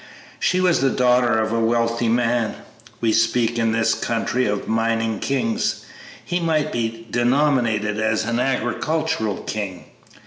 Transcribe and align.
She 0.39 0.59
was 0.59 0.81
the 0.81 0.89
daughter 0.89 1.37
of 1.37 1.51
a 1.53 1.59
wealthy 1.59 2.07
man. 2.09 2.55
We 3.01 3.13
speak 3.13 3.59
in 3.59 3.71
this 3.71 3.93
country 3.93 4.47
of 4.47 4.67
'mining 4.67 5.19
kings;' 5.19 5.85
he 6.25 6.39
might 6.39 6.71
be 6.71 7.05
denominated 7.11 7.99
an 7.99 8.39
'agricultural 8.39 9.43
king.' 9.43 9.85